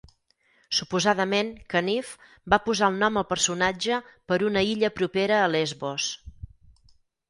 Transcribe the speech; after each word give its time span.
Suposadament, 0.77 1.51
Caniff 1.73 2.15
va 2.55 2.59
posar 2.69 2.91
el 2.95 2.99
nom 3.05 3.23
al 3.23 3.29
personatge 3.37 4.03
per 4.33 4.43
una 4.51 4.67
illa 4.75 4.95
propera 5.01 5.41
a 5.45 5.57
Lesbos. 5.57 6.13